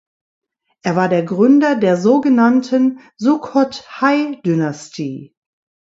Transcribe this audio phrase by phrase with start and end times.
[0.81, 5.35] Er war der Gründer der so genannten Sukhothai-Dynastie.